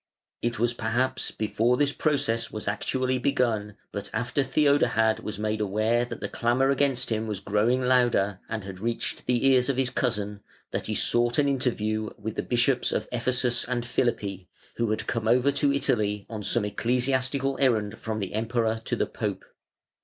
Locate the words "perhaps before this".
0.73-1.91